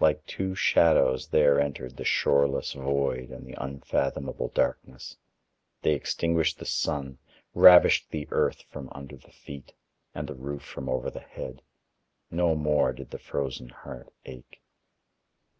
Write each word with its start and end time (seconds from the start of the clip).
Like 0.00 0.26
two 0.26 0.56
shadows 0.56 1.28
there 1.28 1.60
entered 1.60 1.96
the 1.98 2.04
shoreless 2.04 2.72
void 2.72 3.30
and 3.30 3.46
the 3.46 3.54
unfathomable 3.62 4.48
darkness; 4.48 5.16
they 5.82 5.92
extinguished 5.92 6.58
the 6.58 6.64
sun, 6.66 7.18
ravished 7.54 8.10
the 8.10 8.26
earth 8.32 8.62
from 8.62 8.88
under 8.90 9.16
the 9.16 9.30
feet, 9.30 9.74
and 10.16 10.26
the 10.26 10.34
roof 10.34 10.64
from 10.64 10.88
over 10.88 11.10
the 11.10 11.20
head. 11.20 11.62
No 12.28 12.56
more 12.56 12.92
did 12.92 13.12
the 13.12 13.20
frozen 13.20 13.68
heart 13.68 14.12
ache. 14.24 14.60